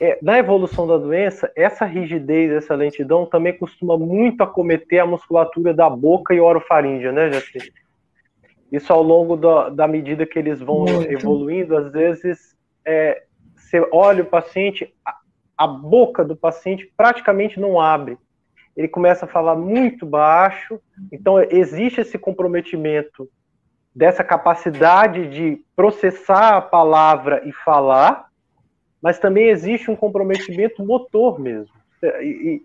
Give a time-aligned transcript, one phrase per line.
[0.00, 5.74] é, na evolução da doença, essa rigidez, essa lentidão também costuma muito acometer a musculatura
[5.74, 7.72] da boca e orofaríngea, né, Jaci?
[8.70, 11.10] Isso ao longo da, da medida que eles vão muito.
[11.10, 13.22] evoluindo, às vezes é,
[13.54, 15.16] você olha o paciente, a,
[15.56, 18.16] a boca do paciente praticamente não abre.
[18.76, 20.80] Ele começa a falar muito baixo,
[21.10, 23.28] então existe esse comprometimento
[23.94, 28.27] dessa capacidade de processar a palavra e falar,
[29.00, 31.72] mas também existe um comprometimento motor mesmo.
[32.20, 32.62] E,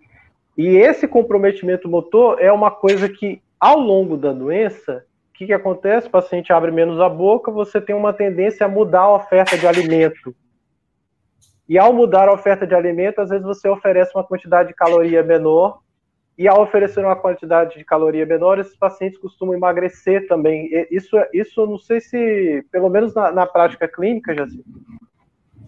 [0.57, 5.53] e esse comprometimento motor é uma coisa que, ao longo da doença, o que, que
[5.53, 6.07] acontece?
[6.07, 9.67] O paciente abre menos a boca, você tem uma tendência a mudar a oferta de
[9.67, 10.35] alimento.
[11.67, 15.23] E ao mudar a oferta de alimento, às vezes você oferece uma quantidade de caloria
[15.23, 15.79] menor,
[16.37, 20.67] e ao oferecer uma quantidade de caloria menor, esses pacientes costumam emagrecer também.
[20.89, 24.47] Isso, isso não sei se, pelo menos na, na prática clínica, já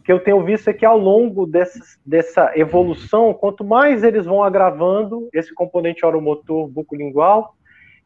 [0.06, 4.44] que eu tenho visto é que ao longo dessa, dessa evolução, quanto mais eles vão
[4.44, 7.56] agravando esse componente oromotor bucolingual,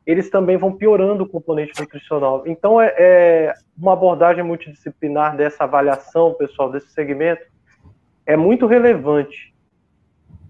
[0.08, 2.44] eles também vão piorando o componente nutricional.
[2.48, 7.42] Então, é, é uma abordagem multidisciplinar dessa avaliação, pessoal, desse segmento,
[8.26, 9.54] é muito relevante.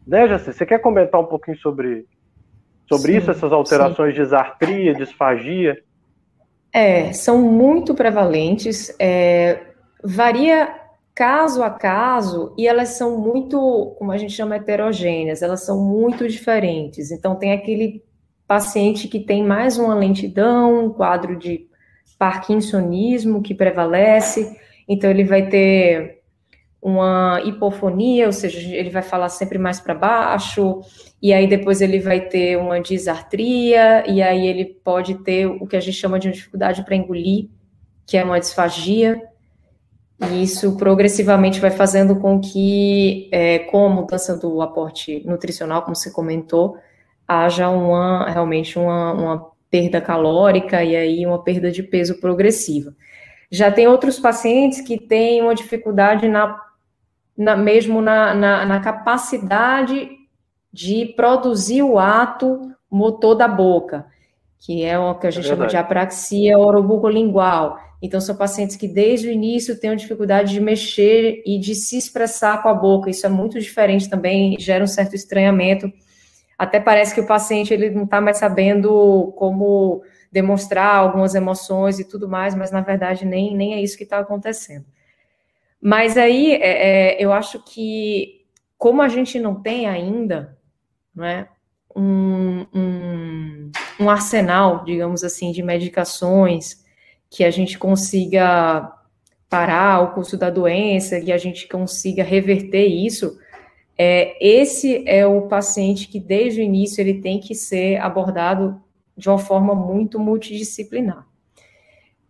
[0.06, 0.54] Né, Jaci?
[0.54, 2.06] Você quer comentar um pouquinho sobre,
[2.88, 4.20] sobre sim, isso, essas alterações sim.
[4.20, 5.82] de disartria, disfagia?
[6.72, 9.62] É, são muito prevalentes, é,
[10.04, 10.79] varia
[11.20, 16.26] caso a caso, e elas são muito, como a gente chama, heterogêneas, elas são muito
[16.26, 17.12] diferentes.
[17.12, 18.02] Então, tem aquele
[18.48, 21.68] paciente que tem mais uma lentidão, um quadro de
[22.18, 26.22] parkinsonismo que prevalece, então ele vai ter
[26.82, 30.80] uma hipofonia, ou seja, ele vai falar sempre mais para baixo,
[31.22, 35.76] e aí depois ele vai ter uma disartria, e aí ele pode ter o que
[35.76, 37.50] a gente chama de dificuldade para engolir,
[38.08, 39.22] que é uma disfagia,
[40.22, 45.96] e isso progressivamente vai fazendo com que, é, com a mudança do aporte nutricional, como
[45.96, 46.78] você comentou,
[47.28, 52.94] haja uma, realmente uma, uma perda calórica e aí uma perda de peso progressiva.
[53.50, 56.60] Já tem outros pacientes que têm uma dificuldade na,
[57.38, 60.10] na mesmo na, na, na, capacidade
[60.72, 64.06] de produzir o ato motor da boca,
[64.60, 67.80] que é o que a gente é chama de apraxia orobucolingual.
[68.02, 72.64] Então, são pacientes que desde o início têm dificuldade de mexer e de se expressar
[72.64, 73.10] com a boca.
[73.10, 75.92] Isso é muito diferente também, gera um certo estranhamento.
[76.58, 80.02] Até parece que o paciente ele não está mais sabendo como
[80.32, 84.20] demonstrar algumas emoções e tudo mais, mas na verdade nem, nem é isso que está
[84.20, 84.86] acontecendo.
[85.82, 88.46] Mas aí é, é, eu acho que,
[88.78, 90.58] como a gente não tem ainda
[91.16, 91.48] né,
[91.96, 96.79] um, um, um arsenal, digamos assim, de medicações
[97.30, 98.92] que a gente consiga
[99.50, 103.38] parar o curso da doença, que a gente consiga reverter isso,
[103.98, 108.82] é, esse é o paciente que desde o início ele tem que ser abordado
[109.18, 111.28] de uma forma muito multidisciplinar.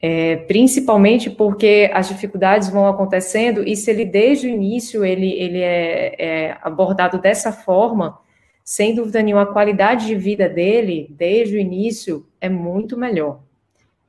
[0.01, 5.59] É, principalmente porque as dificuldades vão acontecendo e se ele desde o início ele, ele
[5.59, 8.17] é, é abordado dessa forma,
[8.63, 13.41] sem dúvida nenhuma, a qualidade de vida dele, desde o início, é muito melhor.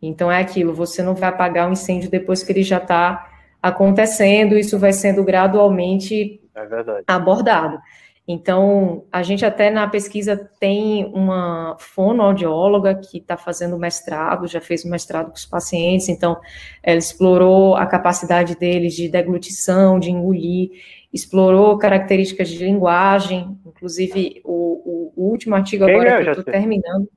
[0.03, 3.27] Então, é aquilo, você não vai apagar o um incêndio depois que ele já está
[3.63, 7.79] acontecendo, isso vai sendo gradualmente é abordado.
[8.27, 14.85] Então, a gente até na pesquisa tem uma fonoaudióloga que está fazendo mestrado, já fez
[14.85, 16.41] o mestrado com os pacientes, então
[16.83, 20.71] ela explorou a capacidade deles de deglutição, de engolir,
[21.13, 26.33] explorou características de linguagem, inclusive o, o, o último artigo Quem agora é, que eu
[26.33, 27.09] estou terminando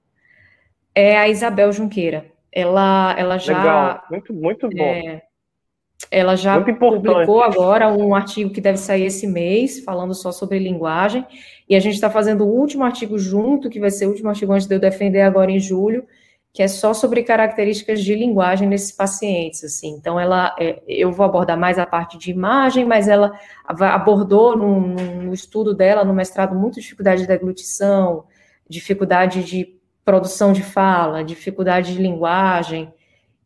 [0.95, 3.57] é a Isabel Junqueira ela, ela já.
[3.57, 4.83] Legal, muito, muito bom.
[4.83, 5.23] É,
[6.11, 11.25] ela já publicou agora um artigo que deve sair esse mês, falando só sobre linguagem,
[11.67, 14.51] e a gente está fazendo o último artigo junto, que vai ser o último artigo
[14.53, 16.05] antes de eu defender agora em julho,
[16.51, 19.95] que é só sobre características de linguagem nesses pacientes, assim.
[19.95, 23.31] Então, ela, é, eu vou abordar mais a parte de imagem, mas ela
[23.65, 28.25] abordou no, no estudo dela, no mestrado, muito dificuldade de deglutição,
[28.69, 32.93] dificuldade de produção de fala, dificuldade de linguagem,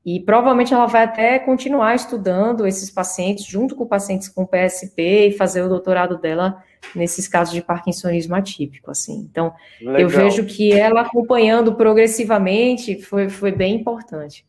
[0.08, 5.32] e provavelmente ela vai até continuar estudando esses pacientes junto com pacientes com PSP e
[5.34, 6.64] fazer o doutorado dela
[6.96, 9.28] nesses casos de parkinsonismo atípico, assim.
[9.30, 10.00] Então, Legal.
[10.00, 14.46] eu vejo que ela acompanhando progressivamente foi, foi bem importante.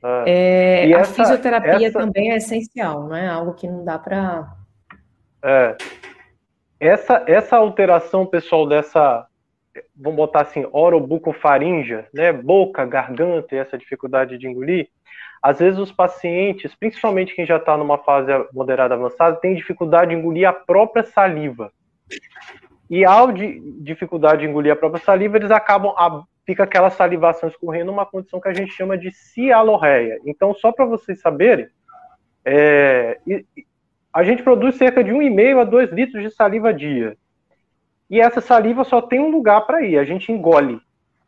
[0.00, 1.98] Ah, é, a essa, fisioterapia essa...
[1.98, 4.48] também é essencial, não é algo que não dá para...
[5.42, 5.76] É,
[6.78, 9.26] essa, essa alteração, pessoal, dessa
[9.96, 14.88] vamos botar assim, orobucofaringe, né, boca, garganta e essa dificuldade de engolir,
[15.42, 20.16] às vezes os pacientes, principalmente quem já está numa fase moderada avançada, tem dificuldade de
[20.16, 21.72] engolir a própria saliva.
[22.90, 27.48] E ao de dificuldade de engolir a própria saliva, eles acabam, a, fica aquela salivação
[27.48, 30.18] escorrendo, uma condição que a gente chama de cialorreia.
[30.24, 31.68] Então, só para vocês saberem,
[32.44, 33.18] é,
[34.12, 37.16] a gente produz cerca de 1,5 a 2 litros de saliva dia.
[38.10, 40.80] E essa saliva só tem um lugar para ir, a gente engole.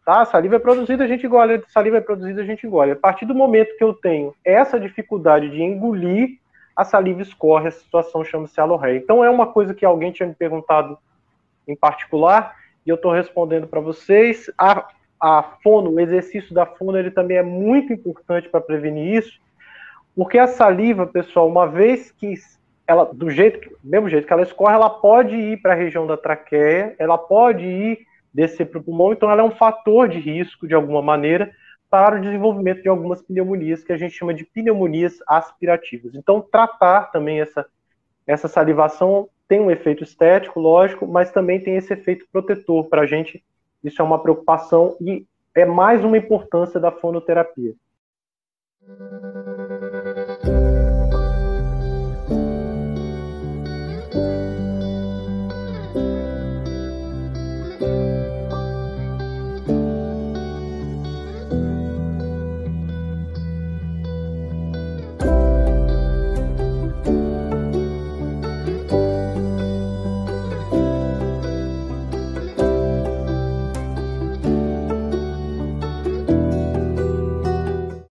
[0.05, 0.23] Tá?
[0.23, 2.93] A saliva é produzida, a gente engole, a saliva é produzida, a gente engole.
[2.93, 6.39] A partir do momento que eu tenho essa dificuldade de engolir,
[6.75, 8.97] a saliva escorre, a situação chama-se alorreia.
[8.97, 10.99] Então é uma coisa que alguém tinha me perguntado
[11.69, 14.51] em particular, e eu estou respondendo para vocês.
[14.57, 14.89] A,
[15.21, 19.39] a fono, o exercício da fono, ele também é muito importante para prevenir isso,
[20.17, 22.35] porque a saliva, pessoal, uma vez que
[22.91, 26.17] ela, do jeito, mesmo jeito que ela escorre, ela pode ir para a região da
[26.17, 28.01] traqueia, ela pode ir
[28.35, 31.53] descer para o pulmão, então ela é um fator de risco, de alguma maneira,
[31.89, 36.17] para o desenvolvimento de algumas pneumonias, que a gente chama de pneumonias aspirativas.
[36.17, 37.65] Então, tratar também essa,
[38.27, 43.07] essa salivação tem um efeito estético, lógico, mas também tem esse efeito protetor para a
[43.07, 43.41] gente.
[43.85, 47.73] Isso é uma preocupação e é mais uma importância da fonoterapia.